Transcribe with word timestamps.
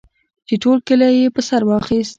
چې 0.47 0.55
ټول 0.63 0.77
کلی 0.87 1.11
یې 1.19 1.27
په 1.35 1.41
سر 1.47 1.61
واخیست. 1.65 2.09